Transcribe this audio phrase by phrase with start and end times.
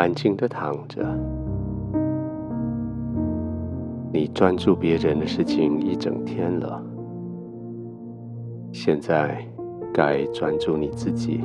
[0.00, 1.06] 安静的躺着。
[4.10, 6.82] 你专注别人的事情一整天了，
[8.72, 9.46] 现在
[9.92, 11.42] 该专注你自己。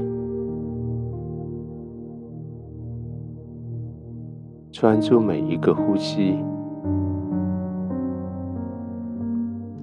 [4.71, 6.37] 专注每一个呼吸，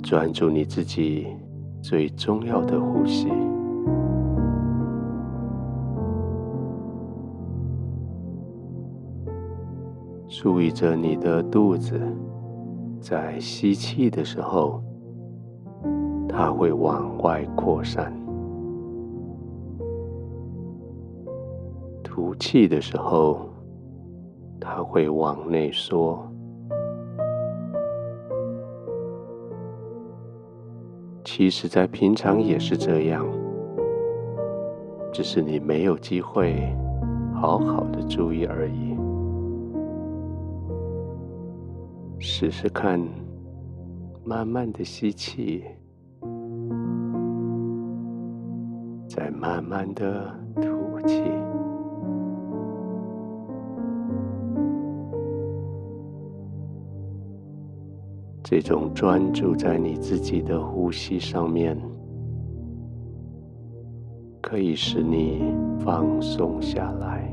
[0.03, 1.27] 专注你自己
[1.83, 3.29] 最重要的呼吸。
[10.43, 12.01] 注意着你的肚子，
[13.01, 14.83] 在吸气的时候，
[16.29, 18.12] 它会往外扩散；
[22.03, 23.48] 吐气的时候，
[24.59, 26.20] 它会往内缩，
[31.23, 33.25] 其实，在平常也是这样，
[35.13, 36.77] 只是你没有机会
[37.33, 39.01] 好好的注意而已。
[42.24, 43.00] 试试看，
[44.24, 45.64] 慢慢的吸气，
[49.08, 51.20] 再慢慢的吐气。
[58.44, 61.77] 这种专注在你自己的呼吸上面，
[64.40, 67.32] 可以使你放松下来。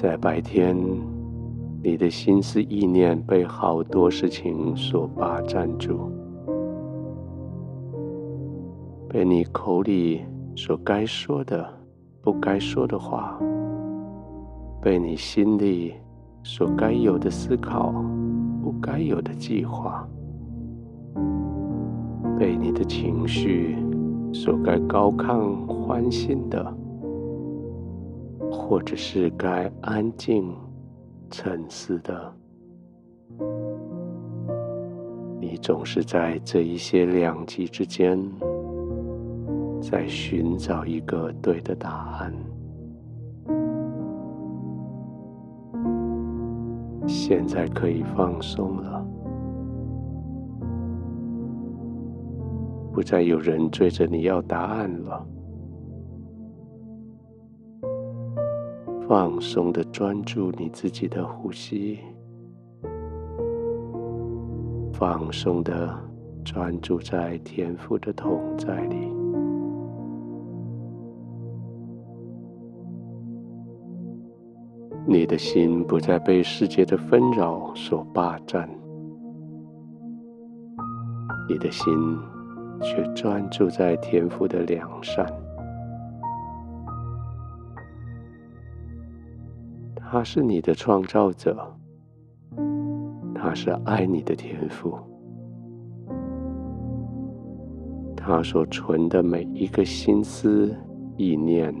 [0.00, 0.74] 在白天，
[1.82, 6.10] 你的心思意念被好多事情所霸占住，
[9.10, 10.22] 被你口里
[10.56, 11.68] 所该说的、
[12.22, 13.38] 不该说的话。
[14.80, 15.92] 被你心里
[16.42, 17.92] 所该有的思考，
[18.62, 20.08] 不该有的计划，
[22.38, 23.76] 被你的情绪
[24.32, 26.74] 所该高亢欢欣的，
[28.60, 30.54] 或者是该安静
[31.28, 32.32] 沉思的，
[35.40, 38.16] 你总是在这一些两极之间，
[39.80, 42.32] 在寻找一个对的答案。
[47.08, 49.04] 现在可以放松了，
[52.92, 55.26] 不再有人追着你要答案了。
[59.10, 61.98] 放松的专注你自己的呼吸，
[64.92, 65.92] 放松的
[66.44, 69.12] 专注在天赋的同在里。
[75.04, 78.70] 你的心不再被世界的纷扰所霸占，
[81.48, 81.92] 你的心
[82.80, 85.26] 却专注在天赋的良善。
[90.12, 91.56] 他是你的创造者，
[93.32, 94.98] 他是爱你的天赋，
[98.16, 100.74] 他所存的每一个心思
[101.16, 101.72] 意念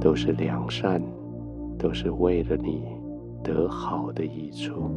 [0.00, 1.02] 都是良善。
[1.78, 2.86] 都是为了你
[3.44, 4.90] 得好的益处。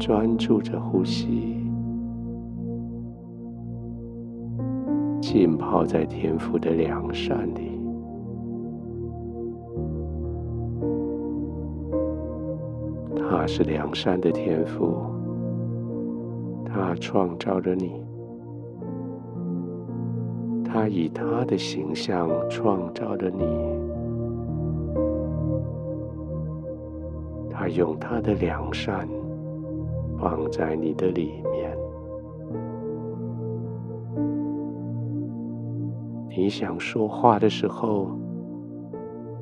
[0.00, 1.61] 专注着呼吸，
[5.32, 7.80] 浸泡在天父的良善里。
[13.16, 14.94] 他是良善的天父，
[16.66, 18.04] 他创造了你。
[20.62, 23.42] 他以他的形象创造了你，
[27.50, 29.08] 他用他的良善
[30.18, 31.81] 放在你的里面。
[36.34, 38.08] 你想说话的时候，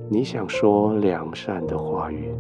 [0.09, 2.35] 你想说良善的话语；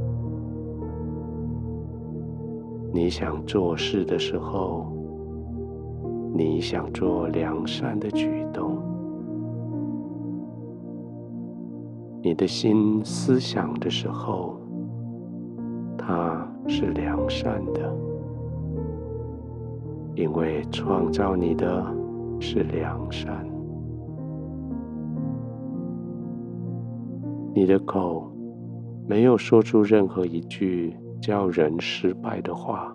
[2.92, 4.86] 你想做事的时候，
[6.34, 8.76] 你想做良善的举动，
[12.20, 14.56] 你的心思想的时候，
[15.96, 17.96] 它是良善的，
[20.16, 21.86] 因为创造你的
[22.40, 23.48] 是良善。
[27.60, 28.26] 你的口
[29.06, 32.90] 没有说出任何一句叫人失败的话。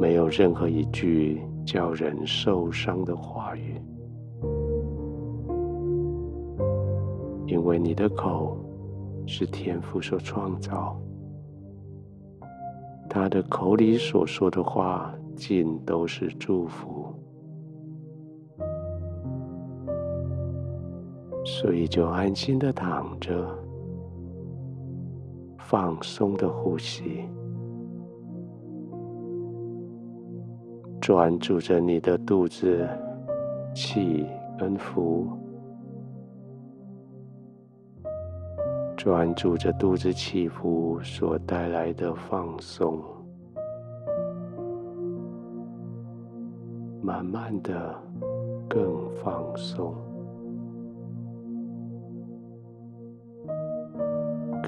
[0.00, 3.74] 没有任何一句叫人受伤的话语，
[7.48, 8.56] 因为你的口
[9.26, 10.96] 是天赋所创造，
[13.08, 16.99] 他的口里所说的话，尽都是祝福。
[21.44, 23.48] 所以就安心的躺着，
[25.58, 27.24] 放松的呼吸，
[31.00, 32.86] 专注着你的肚子
[33.74, 34.26] 起
[34.58, 35.28] 跟伏，
[38.96, 43.02] 专注着肚子起伏所带来的放松，
[47.02, 47.94] 慢慢的
[48.68, 49.94] 更放松。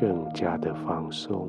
[0.03, 1.49] 更加的放松，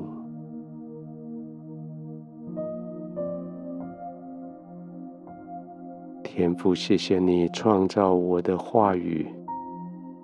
[6.22, 9.26] 天父，谢谢你创造我的话语，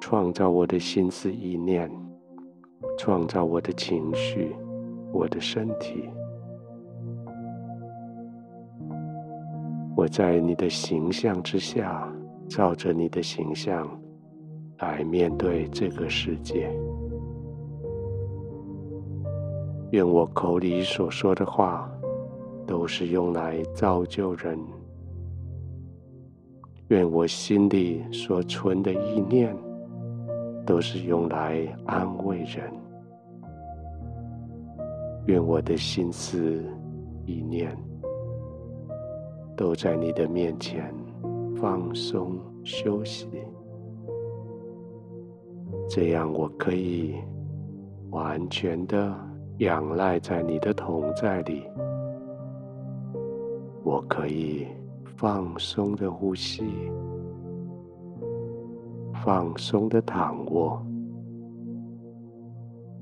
[0.00, 1.90] 创造我的心思意念，
[2.96, 4.54] 创造我的情绪，
[5.12, 6.08] 我的身体。
[9.96, 12.08] 我在你的形象之下，
[12.48, 13.90] 照着你的形象
[14.78, 16.72] 来面对这个世界。
[19.90, 21.90] 愿我口里所说的话，
[22.66, 24.56] 都是用来造就人；
[26.88, 29.56] 愿我心里所存的意念，
[30.64, 32.70] 都是用来安慰人；
[35.26, 36.64] 愿我的心思
[37.26, 37.76] 意念，
[39.56, 40.94] 都在你的面前
[41.56, 43.28] 放松休息，
[45.88, 47.16] 这样我可以
[48.10, 49.29] 完全的。
[49.60, 51.68] 仰赖在你的同在里，
[53.82, 54.66] 我可以
[55.04, 56.64] 放松的呼吸，
[59.22, 60.82] 放松的躺卧，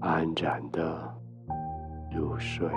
[0.01, 1.09] 安然的
[2.11, 2.69] 入睡。